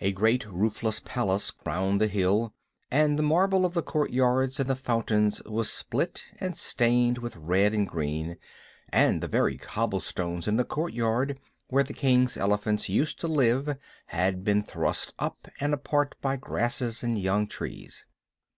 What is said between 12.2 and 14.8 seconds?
elephants used to live had been